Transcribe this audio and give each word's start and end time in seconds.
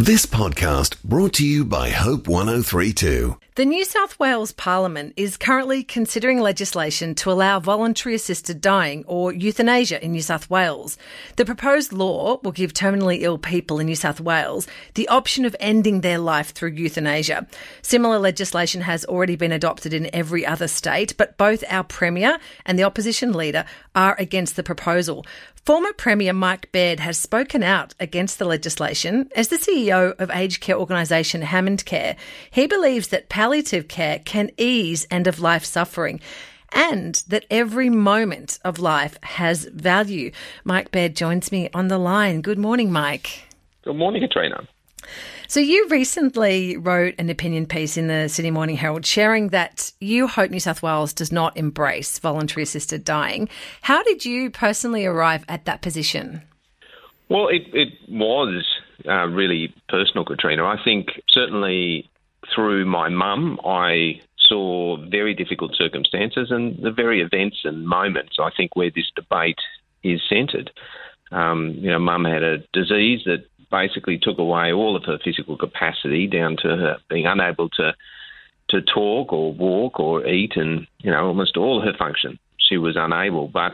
This 0.00 0.26
podcast 0.26 1.02
brought 1.02 1.32
to 1.34 1.44
you 1.44 1.64
by 1.64 1.90
Hope 1.90 2.28
1032. 2.28 3.36
The 3.58 3.66
New 3.66 3.84
South 3.84 4.16
Wales 4.20 4.52
Parliament 4.52 5.14
is 5.16 5.36
currently 5.36 5.82
considering 5.82 6.38
legislation 6.38 7.16
to 7.16 7.32
allow 7.32 7.58
voluntary 7.58 8.14
assisted 8.14 8.60
dying 8.60 9.02
or 9.08 9.32
euthanasia 9.32 10.00
in 10.00 10.12
New 10.12 10.22
South 10.22 10.48
Wales. 10.48 10.96
The 11.34 11.44
proposed 11.44 11.92
law 11.92 12.38
will 12.44 12.52
give 12.52 12.72
terminally 12.72 13.18
ill 13.20 13.36
people 13.36 13.80
in 13.80 13.86
New 13.86 13.96
South 13.96 14.20
Wales 14.20 14.68
the 14.94 15.08
option 15.08 15.44
of 15.44 15.56
ending 15.58 16.02
their 16.02 16.20
life 16.20 16.52
through 16.52 16.70
euthanasia. 16.70 17.48
Similar 17.82 18.20
legislation 18.20 18.82
has 18.82 19.04
already 19.06 19.34
been 19.34 19.50
adopted 19.50 19.92
in 19.92 20.14
every 20.14 20.46
other 20.46 20.68
state, 20.68 21.16
but 21.16 21.36
both 21.36 21.64
our 21.68 21.82
Premier 21.82 22.38
and 22.64 22.78
the 22.78 22.84
opposition 22.84 23.32
leader 23.32 23.64
are 23.92 24.14
against 24.20 24.54
the 24.54 24.62
proposal. 24.62 25.26
Former 25.68 25.92
Premier 25.92 26.32
Mike 26.32 26.72
Baird 26.72 26.98
has 27.00 27.18
spoken 27.18 27.62
out 27.62 27.94
against 28.00 28.38
the 28.38 28.46
legislation. 28.46 29.28
As 29.36 29.48
the 29.48 29.56
CEO 29.56 30.18
of 30.18 30.30
aged 30.30 30.62
care 30.62 30.78
organisation 30.78 31.42
Hammond 31.42 31.84
Care, 31.84 32.16
he 32.50 32.66
believes 32.66 33.08
that 33.08 33.28
palliative 33.48 33.88
care 33.88 34.18
can 34.26 34.50
ease 34.58 35.06
end 35.10 35.26
of 35.26 35.40
life 35.40 35.64
suffering 35.64 36.20
and 36.70 37.24
that 37.28 37.46
every 37.50 37.88
moment 37.88 38.58
of 38.62 38.78
life 38.78 39.16
has 39.22 39.64
value. 39.64 40.30
Mike 40.64 40.90
Baird 40.90 41.16
joins 41.16 41.50
me 41.50 41.70
on 41.72 41.88
the 41.88 41.96
line. 41.96 42.42
Good 42.42 42.58
morning, 42.58 42.92
Mike. 42.92 43.44
Good 43.84 43.96
morning, 43.96 44.20
Katrina. 44.20 44.68
So, 45.46 45.60
you 45.60 45.88
recently 45.88 46.76
wrote 46.76 47.14
an 47.18 47.30
opinion 47.30 47.64
piece 47.64 47.96
in 47.96 48.08
the 48.08 48.28
Sydney 48.28 48.50
Morning 48.50 48.76
Herald 48.76 49.06
sharing 49.06 49.48
that 49.48 49.92
you 49.98 50.28
hope 50.28 50.50
New 50.50 50.60
South 50.60 50.82
Wales 50.82 51.14
does 51.14 51.32
not 51.32 51.56
embrace 51.56 52.18
voluntary 52.18 52.64
assisted 52.64 53.02
dying. 53.02 53.48
How 53.80 54.02
did 54.02 54.26
you 54.26 54.50
personally 54.50 55.06
arrive 55.06 55.46
at 55.48 55.64
that 55.64 55.80
position? 55.80 56.42
Well, 57.30 57.48
it, 57.48 57.62
it 57.72 57.94
was 58.10 58.62
uh, 59.08 59.26
really 59.28 59.74
personal, 59.88 60.26
Katrina. 60.26 60.66
I 60.66 60.76
think 60.84 61.08
certainly 61.30 62.10
through 62.54 62.84
my 62.84 63.08
mum, 63.08 63.58
I 63.64 64.20
saw 64.38 64.96
very 65.08 65.34
difficult 65.34 65.74
circumstances 65.76 66.50
and 66.50 66.82
the 66.82 66.90
very 66.90 67.20
events 67.20 67.58
and 67.64 67.86
moments, 67.86 68.36
I 68.40 68.50
think, 68.56 68.74
where 68.74 68.90
this 68.94 69.10
debate 69.14 69.58
is 70.02 70.20
centred. 70.28 70.70
Um, 71.30 71.74
you 71.78 71.90
know, 71.90 71.98
mum 71.98 72.24
had 72.24 72.42
a 72.42 72.58
disease 72.72 73.20
that 73.26 73.44
basically 73.70 74.18
took 74.18 74.38
away 74.38 74.72
all 74.72 74.96
of 74.96 75.04
her 75.04 75.18
physical 75.22 75.56
capacity 75.56 76.26
down 76.26 76.56
to 76.62 76.68
her 76.68 76.96
being 77.08 77.26
unable 77.26 77.68
to 77.70 77.94
to 78.70 78.82
talk 78.82 79.32
or 79.32 79.52
walk 79.52 79.98
or 79.98 80.26
eat 80.26 80.52
and 80.56 80.86
you 80.98 81.10
know 81.10 81.26
almost 81.26 81.56
all 81.56 81.80
her 81.80 81.92
function 81.98 82.38
she 82.58 82.76
was 82.76 82.96
unable 82.98 83.48
but 83.48 83.72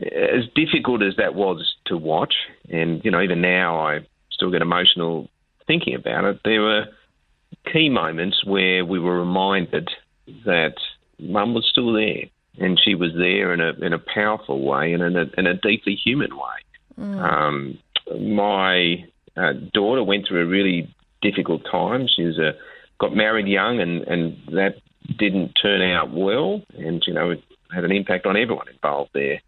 as 0.00 0.44
difficult 0.54 1.02
as 1.02 1.16
that 1.16 1.34
was 1.34 1.74
to 1.84 1.96
watch 1.96 2.34
and 2.70 3.04
you 3.04 3.10
know 3.10 3.20
even 3.20 3.40
now 3.40 3.78
I 3.78 4.00
still 4.30 4.50
get 4.50 4.62
emotional 4.62 5.28
thinking 5.66 5.94
about 5.94 6.24
it 6.24 6.40
there 6.44 6.60
were 6.60 6.86
key 7.72 7.88
moments 7.88 8.44
where 8.44 8.84
we 8.84 8.98
were 8.98 9.18
reminded 9.18 9.88
that 10.44 10.74
mum 11.18 11.54
was 11.54 11.66
still 11.70 11.92
there 11.92 12.24
and 12.58 12.80
she 12.82 12.94
was 12.94 13.12
there 13.16 13.52
in 13.52 13.60
a 13.60 13.72
in 13.84 13.92
a 13.92 13.98
powerful 13.98 14.64
way 14.64 14.92
and 14.92 15.02
in 15.02 15.16
a, 15.16 15.24
in 15.38 15.46
a 15.46 15.54
deeply 15.54 15.94
human 15.94 16.36
way 16.36 16.98
mm. 16.98 17.18
um, 17.20 17.78
my 18.20 19.04
uh, 19.36 19.52
daughter 19.72 20.02
went 20.02 20.26
through 20.26 20.42
a 20.42 20.46
really 20.46 20.94
difficult 21.22 21.62
time. 21.70 22.06
She 22.14 22.22
was 22.22 22.38
a, 22.38 22.52
got 22.98 23.14
married 23.14 23.46
young, 23.46 23.80
and, 23.80 24.02
and 24.02 24.36
that 24.52 24.76
didn't 25.18 25.52
turn 25.60 25.82
out 25.82 26.12
well, 26.12 26.62
and 26.76 27.02
you 27.06 27.14
know 27.14 27.30
it 27.30 27.42
had 27.72 27.84
an 27.84 27.92
impact 27.92 28.26
on 28.26 28.36
everyone 28.36 28.68
involved 28.68 29.10
there 29.12 29.40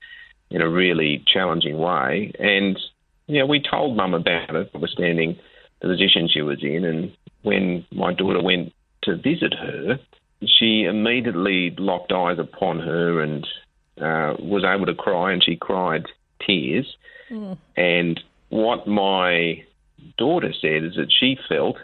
in 0.51 0.61
a 0.61 0.69
really 0.69 1.25
challenging 1.33 1.79
way. 1.79 2.33
And 2.39 2.79
you 3.27 3.39
know 3.39 3.47
we 3.47 3.63
told 3.63 3.97
Mum 3.97 4.15
about 4.15 4.55
it, 4.55 4.71
notwithstanding 4.73 5.39
the 5.81 5.89
position 5.89 6.29
she 6.29 6.43
was 6.43 6.63
in. 6.63 6.85
And 6.85 7.13
when 7.49 7.87
my 7.91 8.13
daughter 8.13 8.43
went 8.43 8.75
to 9.05 9.17
visit 9.17 9.55
her, 9.55 9.99
she 10.45 10.85
immediately 10.85 11.75
locked 11.79 12.13
eyes 12.13 12.39
upon 12.39 12.79
her 12.81 13.23
and 13.23 13.47
uh, 13.97 14.35
was 14.39 14.65
able 14.65 14.85
to 14.87 14.95
cry, 14.95 15.33
and 15.33 15.43
she 15.43 15.57
cried 15.57 16.05
tears. 16.47 16.87
Mm. 17.31 17.57
And 17.77 18.21
what 18.51 18.87
my 18.87 19.65
daughter 20.19 20.53
said 20.61 20.85
is 20.85 20.95
that 20.97 21.11
she 21.19 21.39
felt 21.49 21.77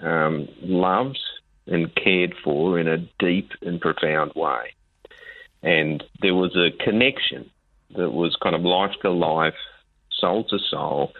um, 0.00 0.48
loved 0.62 1.18
and 1.66 1.94
cared 1.94 2.34
for 2.44 2.78
in 2.78 2.86
a 2.86 2.98
deep 3.18 3.50
and 3.62 3.80
profound 3.80 4.32
way. 4.36 4.74
And 5.62 6.04
there 6.20 6.34
was 6.34 6.54
a 6.56 6.76
connection 6.84 7.50
that 7.96 8.10
was 8.10 8.36
kind 8.42 8.54
of 8.54 8.62
life 8.62 8.94
to 9.02 9.10
life, 9.10 9.60
soul 10.12 10.44
to 10.44 10.58
soul, 10.70 11.12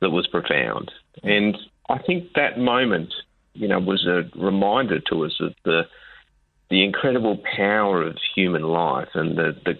that 0.00 0.10
was 0.10 0.26
profound. 0.26 0.90
And 1.22 1.56
I 1.88 1.98
think 1.98 2.32
that 2.34 2.58
moment, 2.58 3.12
you 3.56 3.68
know, 3.68 3.78
was 3.78 4.06
a 4.06 4.22
reminder 4.38 5.00
to 5.10 5.24
us 5.24 5.36
of 5.40 5.54
the 5.64 5.82
the 6.68 6.82
incredible 6.82 7.40
power 7.56 8.02
of 8.02 8.16
human 8.34 8.62
life 8.62 9.08
and 9.14 9.38
the, 9.38 9.52
the 9.64 9.74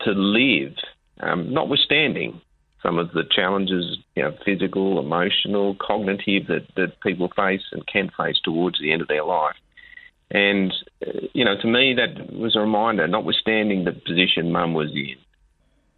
to 0.00 0.10
live, 0.12 0.74
um, 1.20 1.52
notwithstanding 1.52 2.40
some 2.82 2.98
of 2.98 3.12
the 3.12 3.24
challenges, 3.30 3.96
you 4.14 4.22
know, 4.22 4.34
physical, 4.44 4.98
emotional, 5.00 5.74
cognitive 5.76 6.46
that, 6.48 6.66
that 6.76 7.00
people 7.00 7.30
face 7.34 7.62
and 7.72 7.86
can 7.86 8.10
face 8.16 8.36
towards 8.44 8.78
the 8.78 8.92
end 8.92 9.00
of 9.00 9.08
their 9.08 9.24
life. 9.24 9.56
And, 10.30 10.72
uh, 11.06 11.26
you 11.32 11.44
know, 11.44 11.56
to 11.60 11.66
me, 11.66 11.94
that 11.94 12.30
was 12.32 12.56
a 12.56 12.60
reminder, 12.60 13.08
notwithstanding 13.08 13.84
the 13.84 13.92
position 13.92 14.52
mum 14.52 14.74
was 14.74 14.90
in, 14.90 15.16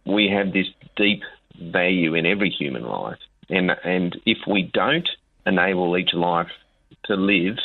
we 0.05 0.29
have 0.29 0.53
this 0.53 0.67
deep 0.95 1.23
value 1.61 2.13
in 2.13 2.25
every 2.25 2.49
human 2.49 2.83
life. 2.83 3.19
And, 3.49 3.71
and 3.83 4.17
if 4.25 4.37
we 4.49 4.69
don't 4.73 5.09
enable 5.45 5.97
each 5.97 6.13
life 6.13 6.47
to 7.05 7.15
live 7.15 7.57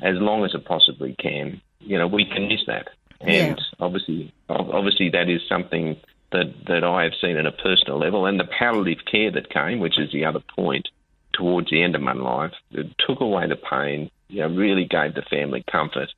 as 0.00 0.16
long 0.16 0.44
as 0.44 0.54
it 0.54 0.64
possibly 0.64 1.14
can, 1.18 1.60
you 1.80 1.98
know, 1.98 2.06
we 2.06 2.24
can 2.24 2.48
miss 2.48 2.60
that. 2.66 2.88
And 3.20 3.56
yeah. 3.56 3.64
obviously, 3.80 4.32
obviously, 4.48 5.10
that 5.10 5.28
is 5.28 5.40
something 5.48 5.96
that, 6.32 6.52
that 6.66 6.84
I 6.84 7.04
have 7.04 7.14
seen 7.20 7.36
in 7.36 7.46
a 7.46 7.52
personal 7.52 7.98
level, 7.98 8.26
and 8.26 8.38
the 8.38 8.44
palliative 8.44 9.04
care 9.04 9.30
that 9.30 9.48
came, 9.48 9.78
which 9.78 9.98
is 9.98 10.12
the 10.12 10.24
other 10.24 10.40
point, 10.40 10.88
towards 11.32 11.70
the 11.70 11.82
end 11.82 11.94
of 11.94 12.02
my 12.02 12.12
life, 12.12 12.52
it 12.72 12.88
took 13.06 13.20
away 13.20 13.46
the 13.46 13.56
pain, 13.56 14.10
you 14.28 14.40
know, 14.40 14.48
really 14.48 14.84
gave 14.84 15.14
the 15.14 15.22
family 15.22 15.64
comfort. 15.70 16.08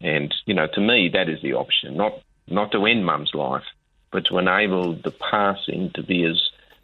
And, 0.00 0.34
you 0.46 0.54
know, 0.54 0.66
to 0.74 0.80
me, 0.80 1.10
that 1.12 1.28
is 1.28 1.40
the 1.42 1.54
option, 1.54 1.96
not, 1.96 2.20
not 2.48 2.72
to 2.72 2.86
end 2.86 3.06
mum's 3.06 3.32
life, 3.34 3.64
but 4.10 4.26
to 4.26 4.38
enable 4.38 4.94
the 4.94 5.12
passing 5.12 5.90
to 5.94 6.02
be 6.02 6.24
as 6.24 6.40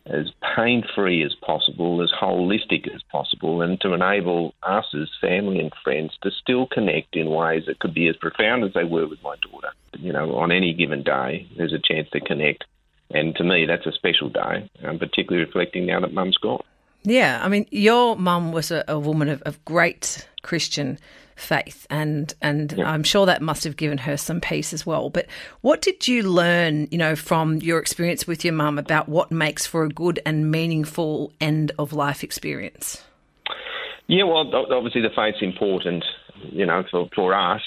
as 0.09 0.31
pain 0.57 0.83
free 0.95 1.23
as 1.25 1.35
possible, 1.35 2.03
as 2.03 2.11
holistic 2.11 2.93
as 2.95 3.03
possible, 3.11 3.63
and 3.63 3.81
to 3.81 3.93
enable 3.93 4.55
us 4.63 4.87
as 4.95 5.09
family 5.21 5.61
and 5.61 5.73
friends 5.85 6.17
to 6.23 6.31
still 6.31 6.67
connect 6.67 7.17
in 7.17 7.31
ways 7.31 7.65
that 7.67 7.79
could 7.79 7.95
be 7.95 8.09
as 8.09 8.17
profound 8.17 8.65
as 8.65 8.73
they 8.73 8.85
were 8.85 9.07
with 9.07 9.23
my 9.23 9.37
daughter. 9.51 9.71
You 9.99 10.13
know, 10.13 10.37
on 10.37 10.53
any 10.53 10.73
given 10.75 11.03
day, 11.03 11.49
there's 11.57 11.73
a 11.73 11.79
chance 11.79 12.09
to 12.11 12.21
connect. 12.21 12.65
And 13.11 13.35
to 13.37 13.45
me, 13.45 13.67
that's 13.67 13.87
a 13.87 13.93
special 13.93 14.29
day, 14.29 14.69
um, 14.85 14.99
particularly 14.99 15.45
reflecting 15.45 15.87
now 15.87 16.01
that 16.01 16.13
mum's 16.13 16.37
gone. 16.37 16.63
Yeah, 17.05 17.41
I 17.43 17.49
mean, 17.49 17.67
your 17.71 18.17
mum 18.17 18.53
was 18.53 18.71
a, 18.71 18.85
a 18.89 18.99
woman 18.99 19.29
of, 19.29 19.41
of, 19.43 19.65
great 19.65 20.29
Christian 20.43 20.99
faith, 21.38 21.87
and 21.91 22.34
and 22.43 22.75
yeah. 22.76 22.91
I'm 22.91 23.03
sure 23.03 23.26
that 23.26 23.43
must 23.43 23.65
have 23.65 23.76
given 23.76 23.99
her 23.99 24.16
some 24.16 24.41
peace 24.41 24.72
as 24.72 24.84
well. 24.84 25.10
But 25.10 25.26
what 25.60 25.82
did 25.82 26.09
you 26.09 26.22
learn, 26.22 26.88
you 26.91 26.99
know, 26.99 27.16
from 27.16 27.56
your 27.56 27.78
experience 27.78 28.26
with 28.26 28.44
your 28.44 28.54
mum 28.54 28.78
about 28.78 29.09
what 29.09 29.31
makes 29.31 29.66
for 29.66 29.84
a 29.84 29.88
good 29.88 30.21
and 30.27 30.50
meaningful 30.50 31.32
end 31.41 31.72
of 31.78 31.93
life 31.93 32.22
experience? 32.22 33.03
Yeah, 34.06 34.25
well, 34.25 34.50
obviously 34.72 35.03
the 35.03 35.10
faith's 35.15 35.43
important, 35.43 36.04
you 36.43 36.66
know, 36.66 36.84
for 36.91 37.09
for 37.15 37.34
us 37.34 37.62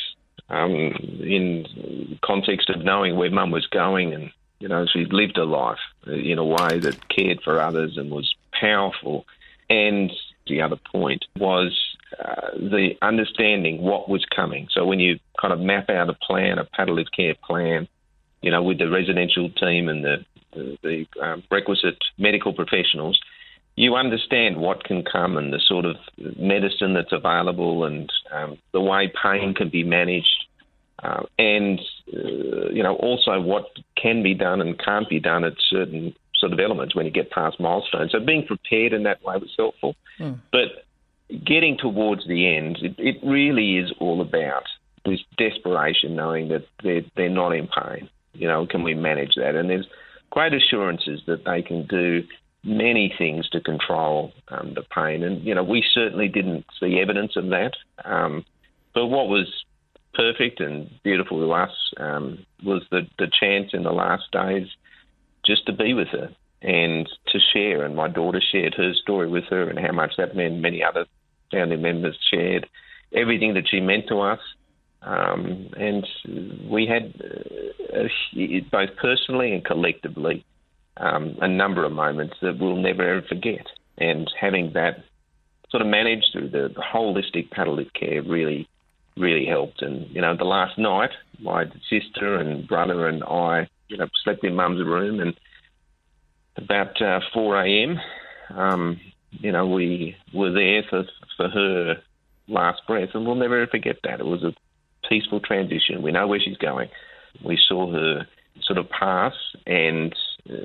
um, 0.49 0.71
in 0.71 2.17
context 2.23 2.69
of 2.69 2.83
knowing 2.83 3.15
where 3.15 3.31
mum 3.31 3.51
was 3.51 3.67
going 3.67 4.13
and 4.13 4.31
you 4.61 4.67
know, 4.67 4.85
she 4.85 5.05
lived 5.05 5.37
a 5.37 5.43
life 5.43 5.79
in 6.05 6.37
a 6.37 6.45
way 6.45 6.79
that 6.79 7.09
cared 7.09 7.41
for 7.41 7.59
others 7.59 7.97
and 7.97 8.11
was 8.11 8.35
powerful. 8.51 9.25
And 9.69 10.11
the 10.47 10.61
other 10.61 10.75
point 10.75 11.25
was 11.37 11.90
uh, 12.23 12.51
the 12.53 12.91
understanding 13.01 13.81
what 13.81 14.09
was 14.09 14.25
coming. 14.35 14.67
So 14.71 14.85
when 14.85 14.99
you 14.99 15.19
kind 15.39 15.53
of 15.53 15.59
map 15.59 15.89
out 15.89 16.09
a 16.09 16.13
plan, 16.13 16.59
a 16.59 16.65
palliative 16.65 17.11
care 17.15 17.35
plan, 17.35 17.87
you 18.41 18.51
know, 18.51 18.61
with 18.61 18.77
the 18.77 18.89
residential 18.89 19.49
team 19.49 19.89
and 19.89 20.03
the 20.03 20.25
the, 20.53 20.77
the 20.83 21.21
um, 21.23 21.43
requisite 21.49 21.97
medical 22.17 22.51
professionals, 22.51 23.17
you 23.75 23.95
understand 23.95 24.57
what 24.57 24.83
can 24.83 25.01
come 25.03 25.37
and 25.37 25.53
the 25.53 25.61
sort 25.65 25.85
of 25.85 25.95
medicine 26.37 26.93
that's 26.93 27.13
available 27.13 27.85
and 27.85 28.11
um, 28.33 28.57
the 28.73 28.81
way 28.81 29.11
pain 29.21 29.53
can 29.53 29.69
be 29.69 29.85
managed 29.85 30.45
uh, 31.03 31.23
and 31.39 31.79
uh, 32.13 32.69
you 32.69 32.83
know 32.83 32.95
also 32.95 33.39
what 33.39 33.65
can 33.95 34.21
be 34.21 34.33
done 34.33 34.61
and 34.61 34.77
can't 34.77 35.09
be 35.09 35.19
done 35.19 35.43
at 35.43 35.53
certain 35.69 36.13
sort 36.35 36.53
of 36.53 36.59
elements 36.59 36.95
when 36.95 37.05
you 37.05 37.11
get 37.11 37.31
past 37.31 37.59
milestones. 37.59 38.11
So 38.11 38.19
being 38.19 38.45
prepared 38.45 38.93
in 38.93 39.03
that 39.03 39.23
way 39.23 39.37
was 39.37 39.53
helpful. 39.57 39.95
Mm. 40.19 40.39
But 40.51 40.85
getting 41.45 41.77
towards 41.77 42.27
the 42.27 42.55
end, 42.55 42.77
it, 42.81 42.95
it, 42.97 43.17
really 43.23 43.77
is 43.77 43.91
all 43.99 44.21
about 44.21 44.63
this 45.05 45.19
desperation, 45.37 46.15
knowing 46.15 46.49
that 46.49 46.65
they're 46.83 47.01
they're 47.15 47.29
not 47.29 47.51
in 47.51 47.67
pain. 47.67 48.09
You 48.33 48.47
know, 48.47 48.65
can 48.65 48.83
we 48.83 48.93
manage 48.93 49.35
that? 49.35 49.55
And 49.55 49.69
there's 49.69 49.87
great 50.29 50.53
assurances 50.53 51.21
that 51.27 51.43
they 51.45 51.61
can 51.61 51.85
do 51.87 52.23
many 52.63 53.13
things 53.17 53.49
to 53.49 53.59
control 53.59 54.31
um, 54.49 54.73
the 54.75 54.83
pain. 54.83 55.23
And, 55.23 55.43
you 55.43 55.55
know, 55.55 55.63
we 55.63 55.83
certainly 55.93 56.27
didn't 56.27 56.65
see 56.79 56.99
evidence 56.99 57.35
of 57.35 57.45
that. 57.49 57.73
Um, 58.05 58.45
but 58.93 59.07
what 59.07 59.27
was 59.27 59.47
perfect 60.13 60.59
and 60.59 60.89
beautiful 61.03 61.39
to 61.39 61.51
us 61.51 61.71
um, 61.97 62.45
was 62.63 62.83
the, 62.91 63.07
the 63.17 63.31
chance 63.39 63.71
in 63.73 63.83
the 63.83 63.91
last 63.91 64.25
days 64.31 64.67
just 65.45 65.65
to 65.65 65.73
be 65.73 65.93
with 65.93 66.09
her 66.09 66.29
and 66.61 67.09
to 67.27 67.39
share. 67.53 67.83
And 67.83 67.95
my 67.95 68.07
daughter 68.07 68.41
shared 68.51 68.75
her 68.75 68.93
story 68.93 69.27
with 69.27 69.45
her 69.49 69.69
and 69.69 69.79
how 69.79 69.91
much 69.91 70.13
that 70.17 70.35
meant. 70.35 70.59
Many 70.59 70.83
other 70.83 71.05
family 71.51 71.77
members 71.77 72.17
shared 72.31 72.67
everything 73.13 73.53
that 73.55 73.67
she 73.69 73.79
meant 73.79 74.07
to 74.07 74.21
us. 74.21 74.39
Um, 75.03 75.69
and 75.77 76.07
we 76.69 76.85
had, 76.85 77.13
uh, 77.93 78.07
both 78.71 78.95
personally 78.97 79.53
and 79.53 79.65
collectively, 79.65 80.45
um, 80.97 81.37
a 81.41 81.47
number 81.47 81.83
of 81.83 81.91
moments 81.91 82.35
that 82.41 82.59
we'll 82.59 82.75
never 82.75 83.03
ever 83.03 83.27
forget. 83.27 83.65
And 83.97 84.31
having 84.39 84.73
that 84.73 85.03
sort 85.69 85.81
of 85.81 85.87
managed 85.87 86.27
through 86.31 86.49
the, 86.49 86.69
the 86.75 86.83
holistic 86.93 87.49
palliative 87.51 87.93
care 87.93 88.21
really, 88.21 88.67
really 89.17 89.45
helped. 89.45 89.81
And, 89.81 90.09
you 90.11 90.21
know, 90.21 90.35
the 90.37 90.43
last 90.43 90.77
night, 90.77 91.11
my 91.39 91.65
sister 91.89 92.35
and 92.35 92.67
brother 92.67 93.07
and 93.07 93.23
I, 93.23 93.67
you 93.87 93.97
know, 93.97 94.07
slept 94.23 94.43
in 94.43 94.55
mum's 94.55 94.85
room 94.85 95.19
and 95.19 95.33
about 96.57 97.01
uh, 97.01 97.21
4 97.33 97.65
a.m., 97.65 97.99
um, 98.55 98.99
you 99.31 99.51
know, 99.51 99.65
we 99.65 100.15
were 100.33 100.51
there 100.51 100.83
for, 100.89 101.03
for 101.37 101.49
her 101.49 101.95
last 102.47 102.81
breath, 102.87 103.09
and 103.13 103.25
we'll 103.25 103.35
never 103.35 103.65
forget 103.67 103.97
that. 104.03 104.19
It 104.19 104.25
was 104.25 104.43
a 104.43 104.53
peaceful 105.07 105.39
transition. 105.39 106.01
We 106.01 106.11
know 106.11 106.27
where 106.27 106.39
she's 106.39 106.57
going. 106.57 106.89
We 107.43 107.57
saw 107.67 107.91
her 107.91 108.27
sort 108.61 108.77
of 108.77 108.89
pass, 108.89 109.33
and 109.65 110.13
uh, 110.49 110.55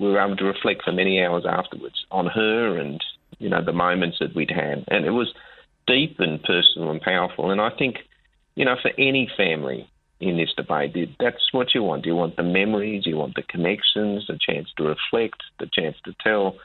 we 0.00 0.08
were 0.08 0.20
able 0.20 0.36
to 0.36 0.44
reflect 0.44 0.84
for 0.84 0.92
many 0.92 1.22
hours 1.22 1.44
afterwards 1.48 2.06
on 2.10 2.26
her 2.26 2.78
and 2.78 3.02
you 3.38 3.48
know 3.48 3.64
the 3.64 3.72
moments 3.72 4.18
that 4.20 4.34
we'd 4.34 4.50
had, 4.50 4.84
and 4.88 5.04
it 5.04 5.10
was 5.10 5.32
deep 5.86 6.16
and 6.20 6.42
personal 6.42 6.90
and 6.90 7.00
powerful. 7.00 7.50
And 7.50 7.60
I 7.60 7.70
think 7.70 7.96
you 8.54 8.64
know 8.64 8.76
for 8.80 8.92
any 8.98 9.28
family 9.36 9.88
in 10.20 10.36
this 10.36 10.52
debate, 10.56 10.94
that's 11.18 11.52
what 11.52 11.74
you 11.74 11.82
want. 11.82 12.06
You 12.06 12.14
want 12.14 12.36
the 12.36 12.44
memories, 12.44 13.04
you 13.06 13.16
want 13.16 13.34
the 13.34 13.42
connections, 13.42 14.26
the 14.28 14.38
chance 14.38 14.68
to 14.76 14.84
reflect, 14.84 15.42
the 15.58 15.68
chance 15.72 15.96
to 16.04 16.14
tell 16.22 16.56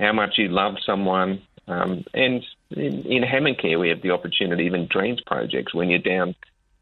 how 0.00 0.12
much 0.12 0.38
you 0.38 0.48
love 0.48 0.76
someone. 0.84 1.42
Um, 1.66 2.04
and 2.14 2.44
in, 2.70 3.02
in 3.06 3.22
Hammond 3.22 3.58
Care, 3.58 3.78
we 3.78 3.90
have 3.90 4.02
the 4.02 4.10
opportunity, 4.10 4.64
even 4.64 4.86
dreams 4.86 5.20
projects, 5.26 5.74
when 5.74 5.90
you're 5.90 5.98
down 5.98 6.34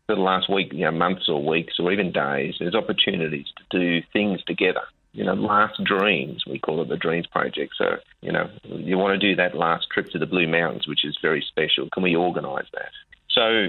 for 0.07 0.15
the 0.15 0.21
last 0.21 0.49
week, 0.49 0.73
you 0.73 0.85
know, 0.85 0.93
months 0.93 1.29
or 1.29 1.45
weeks 1.45 1.75
or 1.81 1.93
even 1.93 2.13
days, 2.13 2.55
there's 2.61 2.75
opportunities 2.75 3.47
to 3.71 3.79
do 3.79 4.07
things 4.13 4.43
together 4.45 4.83
you 5.17 5.25
know, 5.25 5.33
last 5.33 5.83
dreams. 5.83 6.45
We 6.47 6.59
call 6.59 6.83
it 6.83 6.89
the 6.89 6.97
Dreams 6.99 7.27
Project. 7.27 7.73
So, 7.79 7.97
you 8.21 8.31
know, 8.31 8.51
you 8.65 8.99
want 8.99 9.19
to 9.19 9.29
do 9.29 9.35
that 9.37 9.57
last 9.57 9.87
trip 9.91 10.11
to 10.11 10.19
the 10.19 10.27
Blue 10.27 10.47
Mountains, 10.47 10.87
which 10.87 11.07
is 11.07 11.17
very 11.23 11.41
special. 11.49 11.89
Can 11.91 12.03
we 12.03 12.15
organise 12.15 12.67
that? 12.75 12.91
So, 13.31 13.69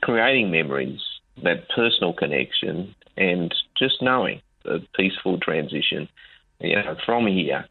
creating 0.00 0.50
memories, 0.50 1.00
that 1.42 1.68
personal 1.68 2.14
connection, 2.14 2.94
and 3.18 3.54
just 3.78 4.00
knowing 4.00 4.40
a 4.64 4.78
peaceful 4.96 5.38
transition, 5.38 6.08
you 6.60 6.76
know, 6.76 6.96
from 7.04 7.26
here 7.26 7.66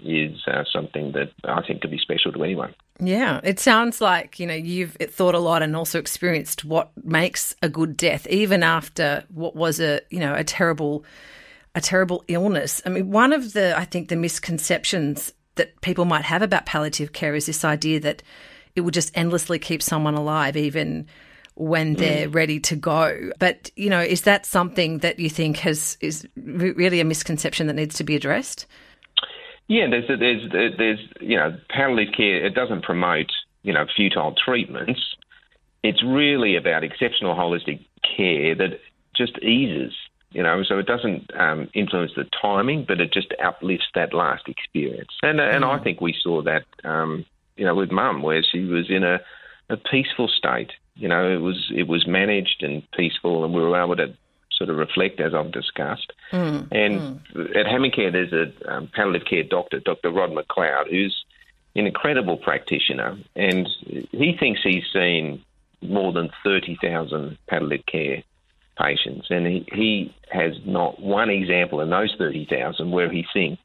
is 0.00 0.46
uh, 0.46 0.64
something 0.72 1.12
that 1.12 1.32
I 1.44 1.62
think 1.66 1.80
could 1.80 1.90
be 1.90 1.98
special 1.98 2.32
to 2.32 2.42
anyone. 2.42 2.74
Yeah, 2.98 3.40
it 3.44 3.60
sounds 3.60 4.00
like 4.00 4.40
you 4.40 4.46
know 4.46 4.54
you've 4.54 4.96
thought 5.10 5.34
a 5.34 5.38
lot 5.38 5.62
and 5.62 5.76
also 5.76 5.98
experienced 5.98 6.64
what 6.64 6.90
makes 7.04 7.54
a 7.62 7.68
good 7.68 7.96
death, 7.96 8.26
even 8.28 8.62
after 8.62 9.24
what 9.28 9.54
was 9.54 9.80
a 9.80 10.00
you 10.10 10.20
know 10.20 10.34
a 10.34 10.44
terrible 10.44 11.04
a 11.76 11.80
terrible 11.80 12.24
illness. 12.26 12.80
I 12.86 12.88
mean, 12.88 13.10
one 13.10 13.34
of 13.34 13.52
the, 13.52 13.76
I 13.76 13.84
think, 13.84 14.08
the 14.08 14.16
misconceptions 14.16 15.34
that 15.56 15.78
people 15.82 16.06
might 16.06 16.24
have 16.24 16.40
about 16.40 16.64
palliative 16.64 17.12
care 17.12 17.34
is 17.34 17.46
this 17.46 17.64
idea 17.64 18.00
that 18.00 18.22
it 18.74 18.80
will 18.80 18.90
just 18.90 19.16
endlessly 19.16 19.58
keep 19.58 19.82
someone 19.82 20.14
alive, 20.14 20.56
even 20.56 21.06
when 21.54 21.94
mm. 21.94 21.98
they're 21.98 22.28
mm. 22.28 22.34
ready 22.34 22.60
to 22.60 22.76
go. 22.76 23.30
But 23.38 23.70
you 23.76 23.90
know, 23.90 24.00
is 24.00 24.22
that 24.22 24.46
something 24.46 24.98
that 24.98 25.18
you 25.18 25.28
think 25.28 25.58
has 25.58 25.98
is 26.00 26.26
really 26.34 27.00
a 27.00 27.04
misconception 27.04 27.66
that 27.66 27.74
needs 27.74 27.96
to 27.96 28.04
be 28.04 28.16
addressed? 28.16 28.66
Yeah, 29.68 29.88
there's 29.90 30.06
there's 30.08 30.76
there's 30.78 31.00
you 31.20 31.36
know 31.36 31.56
palliative 31.68 32.14
care. 32.14 32.44
It 32.46 32.54
doesn't 32.54 32.82
promote 32.82 33.30
you 33.62 33.72
know 33.72 33.86
futile 33.96 34.34
treatments. 34.34 35.00
It's 35.82 36.02
really 36.04 36.56
about 36.56 36.84
exceptional 36.84 37.34
holistic 37.34 37.84
care 38.16 38.54
that 38.54 38.80
just 39.14 39.38
eases 39.38 39.92
you 40.36 40.42
know, 40.42 40.62
so 40.64 40.78
it 40.78 40.86
doesn't 40.86 41.30
um, 41.38 41.70
influence 41.72 42.12
the 42.14 42.26
timing, 42.42 42.84
but 42.86 43.00
it 43.00 43.10
just 43.10 43.32
uplifts 43.42 43.86
that 43.94 44.12
last 44.12 44.48
experience. 44.48 45.08
And 45.22 45.40
and 45.40 45.64
mm. 45.64 45.80
I 45.80 45.82
think 45.82 46.02
we 46.02 46.14
saw 46.22 46.42
that, 46.42 46.64
um, 46.84 47.24
you 47.56 47.64
know, 47.64 47.74
with 47.74 47.90
Mum, 47.90 48.20
where 48.20 48.42
she 48.42 48.64
was 48.64 48.90
in 48.90 49.02
a, 49.02 49.18
a 49.70 49.78
peaceful 49.78 50.28
state. 50.28 50.72
You 50.94 51.08
know, 51.08 51.26
it 51.32 51.40
was 51.40 51.72
it 51.74 51.88
was 51.88 52.06
managed 52.06 52.62
and 52.62 52.82
peaceful, 52.92 53.44
and 53.44 53.54
we 53.54 53.62
were 53.62 53.82
able 53.82 53.96
to 53.96 54.14
sort 54.56 54.70
of 54.70 54.76
reflect 54.76 55.20
as 55.20 55.34
I've 55.34 55.52
discussed. 55.52 56.12
Mm. 56.32 56.68
And 56.72 57.20
mm. 57.34 57.56
at 57.56 57.66
Hammond 57.66 57.94
Care, 57.94 58.10
there's 58.10 58.32
a 58.32 58.72
um, 58.72 58.88
palliative 58.94 59.28
care 59.28 59.42
doctor, 59.42 59.80
Dr. 59.80 60.10
Rod 60.10 60.32
MacLeod, 60.32 60.88
who's 60.90 61.24
an 61.74 61.86
incredible 61.86 62.38
practitioner, 62.38 63.18
and 63.34 63.68
he 64.10 64.34
thinks 64.38 64.60
he's 64.62 64.84
seen 64.92 65.42
more 65.82 66.12
than 66.12 66.30
30,000 66.42 67.36
palliative 67.48 67.84
care 67.86 68.22
patients, 68.78 69.26
and 69.30 69.46
he, 69.46 69.66
he 69.72 70.14
has 70.30 70.54
not 70.64 71.00
one 71.00 71.30
example 71.30 71.80
in 71.80 71.90
those 71.90 72.14
30,000 72.18 72.90
where 72.90 73.10
he 73.10 73.26
thinks 73.32 73.62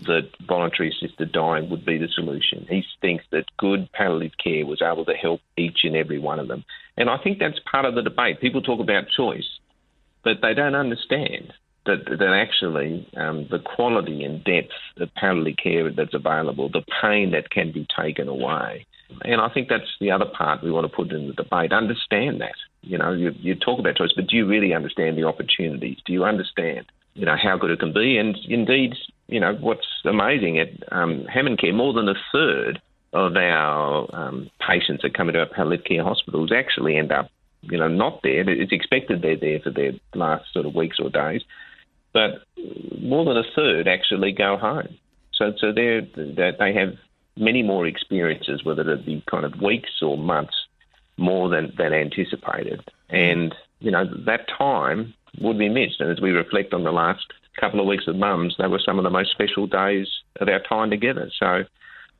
that 0.00 0.28
voluntary 0.46 0.90
assisted 0.90 1.32
dying 1.32 1.70
would 1.70 1.84
be 1.84 1.98
the 1.98 2.08
solution. 2.08 2.66
He 2.68 2.84
thinks 3.00 3.24
that 3.30 3.44
good 3.58 3.90
palliative 3.92 4.36
care 4.42 4.66
was 4.66 4.82
able 4.82 5.04
to 5.04 5.14
help 5.14 5.40
each 5.56 5.80
and 5.84 5.94
every 5.94 6.18
one 6.18 6.40
of 6.40 6.48
them. 6.48 6.64
And 6.96 7.08
I 7.08 7.16
think 7.18 7.38
that's 7.38 7.58
part 7.70 7.84
of 7.84 7.94
the 7.94 8.02
debate. 8.02 8.40
People 8.40 8.62
talk 8.62 8.80
about 8.80 9.08
choice, 9.08 9.46
but 10.24 10.38
they 10.42 10.54
don't 10.54 10.74
understand 10.74 11.52
that, 11.86 12.04
that 12.06 12.32
actually 12.34 13.06
um, 13.16 13.46
the 13.50 13.58
quality 13.58 14.24
and 14.24 14.42
depth 14.44 14.72
of 14.98 15.14
palliative 15.14 15.58
care 15.62 15.90
that's 15.90 16.14
available, 16.14 16.68
the 16.68 16.82
pain 17.02 17.32
that 17.32 17.50
can 17.50 17.72
be 17.72 17.86
taken 17.96 18.28
away. 18.28 18.86
And 19.22 19.40
I 19.40 19.48
think 19.48 19.68
that's 19.68 19.84
the 20.00 20.10
other 20.10 20.24
part 20.24 20.62
we 20.62 20.70
want 20.70 20.90
to 20.90 20.96
put 20.96 21.12
in 21.12 21.28
the 21.28 21.34
debate. 21.34 21.72
Understand 21.72 22.40
that. 22.40 22.54
You 22.82 22.98
know, 22.98 23.12
you, 23.12 23.32
you 23.38 23.54
talk 23.54 23.78
about 23.78 23.96
choice, 23.96 24.12
but 24.16 24.26
do 24.26 24.36
you 24.36 24.46
really 24.46 24.72
understand 24.74 25.16
the 25.16 25.24
opportunities? 25.24 25.98
Do 26.06 26.12
you 26.12 26.24
understand, 26.24 26.86
you 27.14 27.26
know, 27.26 27.36
how 27.40 27.56
good 27.58 27.70
it 27.70 27.80
can 27.80 27.92
be? 27.92 28.16
And 28.16 28.36
indeed, 28.48 28.94
you 29.28 29.40
know, 29.40 29.54
what's 29.54 29.86
amazing 30.04 30.58
at 30.58 30.68
um, 30.90 31.26
Hammond 31.26 31.58
Care, 31.58 31.72
more 31.72 31.92
than 31.92 32.08
a 32.08 32.14
third 32.32 32.80
of 33.12 33.36
our 33.36 34.08
um, 34.14 34.50
patients 34.66 35.02
that 35.02 35.14
come 35.14 35.28
into 35.28 35.40
our 35.40 35.46
palliative 35.46 35.86
care 35.86 36.02
hospitals 36.02 36.50
actually 36.50 36.96
end 36.96 37.12
up, 37.12 37.30
you 37.70 37.78
know, 37.78 37.88
not 37.88 38.22
there. 38.22 38.48
It's 38.48 38.72
expected 38.72 39.22
they're 39.22 39.36
there 39.36 39.60
for 39.60 39.70
their 39.70 39.92
last 40.14 40.52
sort 40.52 40.66
of 40.66 40.74
weeks 40.74 40.98
or 41.00 41.10
days, 41.10 41.42
but 42.12 42.42
more 43.00 43.24
than 43.24 43.36
a 43.36 43.44
third 43.54 43.88
actually 43.88 44.32
go 44.32 44.56
home. 44.56 44.96
So, 45.32 45.52
so 45.58 45.72
they're, 45.72 46.02
they 46.02 46.72
have 46.74 46.94
many 47.36 47.62
more 47.62 47.86
experiences, 47.86 48.64
whether 48.64 48.88
it 48.92 49.04
be 49.04 49.22
kind 49.28 49.44
of 49.44 49.60
weeks 49.60 49.90
or 50.00 50.16
months, 50.16 50.54
more 51.16 51.48
than, 51.48 51.72
than 51.76 51.92
anticipated. 51.92 52.84
And, 53.08 53.54
you 53.80 53.90
know, 53.90 54.04
that 54.26 54.46
time 54.48 55.14
would 55.40 55.58
be 55.58 55.68
missed. 55.68 56.00
And 56.00 56.10
as 56.10 56.20
we 56.20 56.30
reflect 56.30 56.72
on 56.72 56.84
the 56.84 56.92
last 56.92 57.26
couple 57.58 57.80
of 57.80 57.86
weeks 57.86 58.06
of 58.06 58.16
mums, 58.16 58.54
they 58.58 58.66
were 58.66 58.80
some 58.84 58.98
of 58.98 59.04
the 59.04 59.10
most 59.10 59.30
special 59.30 59.66
days 59.66 60.08
of 60.40 60.48
our 60.48 60.60
time 60.60 60.90
together. 60.90 61.30
So 61.38 61.64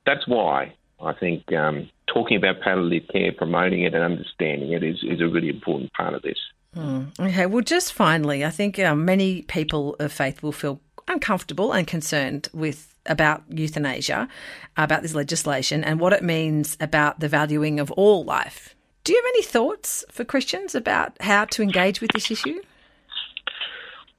that's 0.07 0.27
why 0.27 0.75
I 1.01 1.13
think 1.13 1.53
um, 1.53 1.89
talking 2.07 2.37
about 2.37 2.61
palliative 2.61 3.09
care, 3.09 3.33
promoting 3.33 3.83
it, 3.83 3.95
and 3.95 4.03
understanding 4.03 4.73
it 4.73 4.83
is, 4.83 5.03
is 5.03 5.21
a 5.21 5.29
really 5.29 5.49
important 5.49 5.93
part 5.93 6.15
of 6.15 6.23
this. 6.23 6.39
Mm. 6.77 7.19
Okay, 7.19 7.47
well, 7.47 7.63
just 7.63 7.93
finally, 7.93 8.45
I 8.45 8.51
think 8.51 8.79
uh, 8.79 8.95
many 8.95 9.43
people 9.43 9.97
of 10.01 10.13
faith 10.13 10.43
will 10.43 10.53
feel 10.53 10.81
uncomfortable 11.09 11.73
and 11.73 11.87
concerned 11.87 12.49
with 12.53 12.95
about 13.07 13.43
euthanasia, 13.49 14.29
about 14.77 15.03
this 15.03 15.15
legislation, 15.15 15.85
and 15.85 16.01
what 16.01 16.13
it 16.13 16.23
means 16.23 16.77
about 16.81 17.21
the 17.21 17.29
valuing 17.29 17.79
of 17.79 17.91
all 17.93 18.25
life. 18.25 18.75
Do 19.05 19.13
you 19.13 19.21
have 19.23 19.31
any 19.35 19.43
thoughts 19.43 20.05
for 20.11 20.25
Christians 20.25 20.75
about 20.75 21.21
how 21.21 21.45
to 21.47 21.63
engage 21.63 22.01
with 22.01 22.11
this 22.13 22.31
issue? 22.31 22.61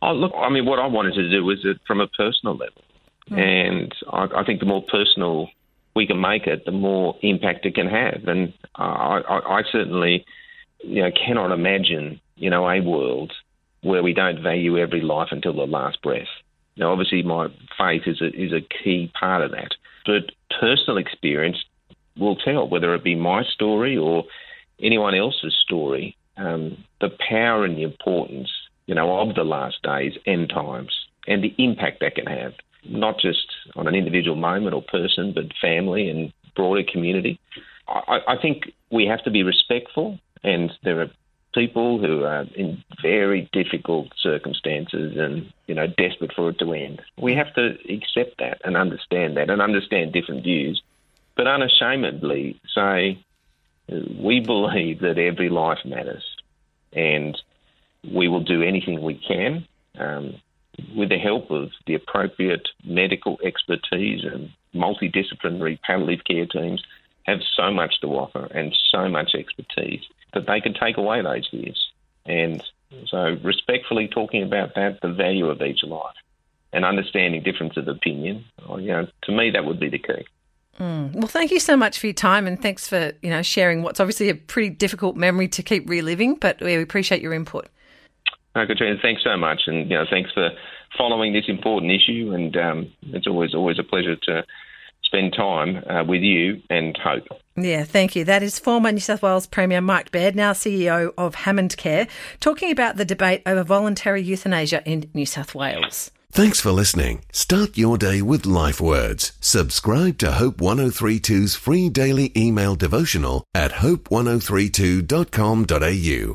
Oh, 0.02 0.14
look, 0.14 0.32
I 0.38 0.50
mean, 0.50 0.66
what 0.66 0.78
I 0.78 0.86
wanted 0.86 1.16
to 1.16 1.30
do 1.30 1.44
was 1.44 1.60
it 1.66 1.80
from 1.88 2.00
a 2.00 2.08
personal 2.08 2.56
level. 2.56 2.84
Mm. 3.32 3.40
And 3.40 3.96
I, 4.12 4.42
I, 4.42 4.46
think 4.46 4.60
the 4.60 4.68
more 4.68 4.84
personal 4.84 5.50
we 5.96 6.06
can 6.06 6.20
make 6.20 6.46
it, 6.46 6.66
the 6.66 6.72
more 6.72 7.18
impact 7.22 7.66
it 7.66 7.76
can 7.76 7.88
have. 7.88 8.28
And 8.28 8.54
I, 8.76 9.22
I, 9.28 9.62
certainly, 9.72 10.26
you 10.84 11.02
know, 11.02 11.10
cannot 11.12 11.52
imagine, 11.52 12.20
you 12.36 12.50
know, 12.50 12.70
a 12.70 12.82
world 12.82 13.32
where 13.82 14.04
we 14.04 14.14
don't 14.14 14.44
value 14.44 14.78
every 14.78 15.02
life 15.02 15.30
until 15.32 15.54
the 15.54 15.64
last 15.64 16.02
breath. 16.02 16.28
Now, 16.76 16.92
obviously, 16.92 17.24
my 17.24 17.48
faith 17.78 18.04
is 18.06 18.22
a, 18.22 18.28
is 18.28 18.52
a 18.52 18.62
key 18.84 19.12
part 19.18 19.42
of 19.42 19.52
that. 19.52 19.72
But 20.06 20.34
personal 20.60 20.98
experience 20.98 21.58
will 22.18 22.36
tell, 22.36 22.68
whether 22.68 22.94
it 22.94 23.04
be 23.04 23.16
my 23.16 23.44
story 23.44 23.96
or 23.96 24.26
anyone 24.82 25.16
else's 25.16 25.56
story, 25.64 26.18
um, 26.38 26.84
the 27.00 27.10
power 27.30 27.64
and 27.64 27.78
the 27.78 27.84
importance, 27.84 28.50
you 28.86 28.96
know, 28.96 29.20
of 29.20 29.36
the 29.36 29.44
last 29.44 29.82
days, 29.82 30.14
end 30.26 30.50
times, 30.50 30.92
and 31.28 31.44
the 31.44 31.54
impact 31.58 32.00
that 32.02 32.16
can 32.16 32.26
have. 32.26 32.54
not 32.88 33.20
just 33.20 33.48
on 33.76 33.88
an 33.88 33.96
individual 33.96 34.36
moment 34.36 34.76
or 34.76 34.82
person, 34.82 35.34
but 35.34 35.46
family 35.60 36.08
and 36.08 36.32
broader 36.56 36.84
community. 36.84 37.40
I, 37.88 38.20
I 38.28 38.38
think 38.42 38.72
we 38.92 39.06
have 39.08 39.24
to 39.24 39.32
be 39.32 39.44
respectful, 39.44 40.20
and 40.44 40.72
there 40.84 41.02
are 41.02 41.10
people 41.54 42.00
who 42.00 42.24
are 42.24 42.46
in 42.56 42.84
very 43.02 43.50
difficult 43.54 44.10
circumstances 44.22 45.18
and 45.18 45.52
you 45.68 45.74
know 45.74 45.88
desperate 45.88 46.34
for 46.36 46.50
it 46.50 46.60
to 46.60 46.74
end. 46.74 47.02
We 47.18 47.34
have 47.36 47.54
to 47.56 47.78
accept 47.92 48.38
that 48.40 48.62
and 48.64 48.76
understand 48.76 49.38
that 49.38 49.50
and 49.50 49.62
understand 49.62 50.14
different 50.14 50.44
views, 50.44 50.82
but 51.36 51.48
unashamedly 51.48 52.60
say 52.74 53.24
we 54.20 54.40
believe 54.40 55.00
that 55.02 55.18
every 55.18 55.50
life 55.50 55.80
matters, 55.86 56.24
and 56.94 57.40
we 58.14 58.28
will 58.28 58.44
do 58.44 58.62
anything 58.62 59.02
we 59.02 59.16
can 59.16 59.66
um, 59.98 60.36
with 60.96 61.10
the 61.10 61.18
help 61.18 61.52
of 61.52 61.72
the 61.88 61.96
appropriate 61.96 62.68
medical 62.84 63.40
expertise 63.44 64.24
and 64.24 64.50
multidisciplinary 64.74 65.80
palliative 65.82 66.26
care 66.26 66.46
teams 66.46 66.84
have 67.24 67.40
so 67.56 67.72
much 67.72 68.00
to 68.02 68.08
offer 68.08 68.48
and 68.52 68.76
so 68.92 69.10
much 69.10 69.34
expertise 69.34 70.02
that 70.34 70.46
they 70.48 70.62
can 70.62 70.74
take 70.74 70.98
away 70.98 71.22
those 71.22 71.48
years. 71.52 71.90
And 72.26 72.64
so, 73.08 73.38
respectfully 73.44 74.08
talking 74.08 74.44
about 74.44 74.76
that, 74.76 75.00
the 75.02 75.12
value 75.12 75.48
of 75.48 75.62
each 75.62 75.84
life 75.84 76.16
and 76.72 76.86
understanding 76.86 77.42
difference 77.42 77.78
of 77.78 77.88
opinion, 77.88 78.46
oh, 78.68 78.78
you 78.78 78.92
know, 78.92 79.08
to 79.24 79.32
me, 79.32 79.52
that 79.52 79.66
would 79.66 79.80
be 79.80 79.90
the 79.90 80.00
key. 80.00 80.26
Mm. 80.80 81.14
Well, 81.14 81.28
thank 81.28 81.52
you 81.52 81.60
so 81.60 81.78
much 81.78 82.00
for 82.00 82.08
your 82.08 82.14
time 82.14 82.48
and 82.48 82.62
thanks 82.62 82.88
for 82.88 83.14
you 83.22 83.30
know 83.30 83.42
sharing 83.42 83.82
what's 83.82 84.02
obviously 84.02 84.30
a 84.30 84.36
pretty 84.36 84.70
difficult 84.70 85.16
memory 85.16 85.48
to 85.50 85.64
keep 85.64 85.90
reliving, 85.90 86.36
but 86.36 86.62
we 86.62 86.76
appreciate 86.76 87.22
your 87.22 87.34
input. 87.34 87.70
No, 88.56 88.66
Katrina, 88.66 88.96
thanks 89.02 89.24
so 89.24 89.38
much, 89.38 89.64
and 89.68 89.90
you 89.90 89.98
know, 89.98 90.06
thanks 90.10 90.32
for 90.32 90.50
following 90.98 91.34
this 91.34 91.46
important 91.48 91.92
issue. 91.92 92.32
And 92.34 92.56
um, 92.56 92.92
it's 93.08 93.28
always 93.28 93.54
always 93.54 93.80
a 93.80 93.84
pleasure 93.84 94.16
to 94.16 94.46
spend 95.04 95.34
time 95.34 95.84
uh, 95.90 96.04
with 96.04 96.22
you 96.22 96.62
and 96.70 96.98
Hope. 96.98 97.28
Yeah, 97.56 97.84
thank 97.84 98.16
you. 98.16 98.24
That 98.26 98.44
is 98.44 98.60
former 98.60 98.92
New 98.92 99.00
South 99.00 99.22
Wales 99.22 99.48
Premier 99.48 99.82
Mike 99.82 100.12
Baird, 100.12 100.36
now 100.36 100.54
CEO 100.54 101.14
of 101.18 101.36
Hammond 101.36 101.78
Care, 101.78 102.08
talking 102.40 102.72
about 102.72 102.98
the 102.98 103.06
debate 103.06 103.42
over 103.46 103.64
voluntary 103.64 104.22
euthanasia 104.22 104.84
in 104.86 105.10
New 105.14 105.26
South 105.26 105.56
Wales. 105.56 106.12
Thanks 106.32 106.60
for 106.60 106.74
listening. 106.74 107.24
Start 107.32 107.78
your 107.78 107.98
day 107.98 108.22
with 108.22 108.46
life 108.46 108.82
words. 108.82 109.32
Subscribe 109.40 110.18
to 110.18 110.34
Hope 110.34 110.58
1032's 110.58 111.56
free 111.56 111.88
daily 111.88 112.34
email 112.36 112.76
devotional 112.76 113.46
at 113.54 113.72
hope1032.com.au. 113.72 116.24